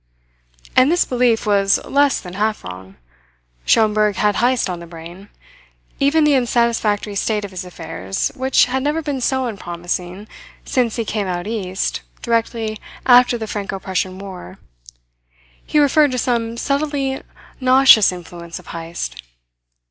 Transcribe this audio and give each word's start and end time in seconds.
And 0.75 0.91
this 0.91 1.05
belief 1.05 1.45
was 1.45 1.77
less 1.85 2.19
than 2.19 2.33
half 2.33 2.63
wrong. 2.63 2.95
Schomberg 3.65 4.15
had 4.15 4.37
Heyst 4.37 4.67
on 4.67 4.79
the 4.79 4.87
brain. 4.87 5.29
Even 5.99 6.23
the 6.23 6.33
unsatisfactory 6.33 7.13
state 7.13 7.45
of 7.45 7.51
his 7.51 7.63
affairs, 7.63 8.31
which 8.33 8.65
had 8.65 8.81
never 8.81 9.03
been 9.03 9.21
so 9.21 9.45
unpromising 9.45 10.27
since 10.65 10.95
he 10.95 11.05
came 11.05 11.27
out 11.27 11.45
East 11.45 12.01
directly 12.23 12.79
after 13.05 13.37
the 13.37 13.45
Franco 13.45 13.77
Prussian 13.77 14.17
War, 14.17 14.57
he 15.67 15.77
referred 15.77 16.09
to 16.13 16.17
some 16.17 16.57
subtly 16.57 17.21
noxious 17.59 18.11
influence 18.11 18.57
of 18.57 18.69
Heyst. 18.69 19.21